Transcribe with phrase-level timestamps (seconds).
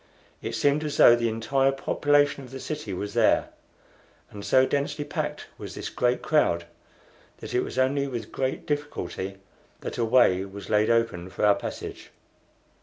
[0.41, 3.49] It seemed as though the entire population of the city was there,
[4.31, 6.65] and so densely packed was this great crowd
[7.37, 9.37] that it was only with great difficulty
[9.81, 12.09] that a way was laid open for our passage.